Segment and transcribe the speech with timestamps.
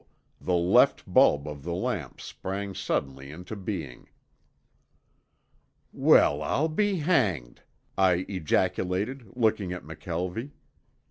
[0.41, 4.09] the left bulb of the lamp sprang suddenly into being.
[5.93, 7.61] "Well, I'll be hanged!"
[7.99, 10.53] I ejaculated, looking at McKelvie.